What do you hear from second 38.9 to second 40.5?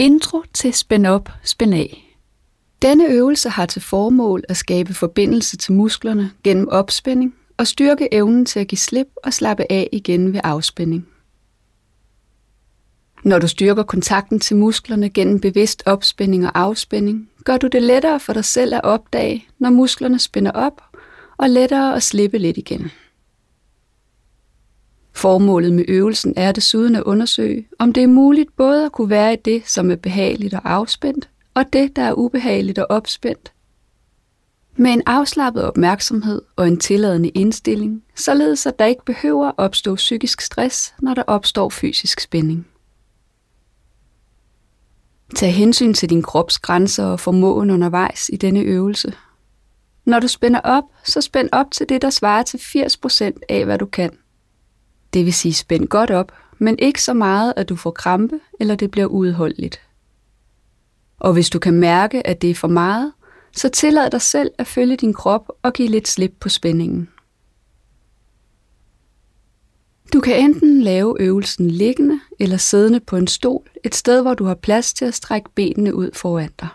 behøver at opstå psykisk